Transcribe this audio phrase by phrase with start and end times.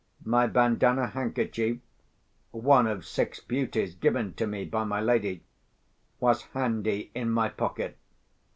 [0.25, 7.49] My bandanna handkerchief—one of six beauties given to me by my lady—was handy in my
[7.49, 7.99] pocket.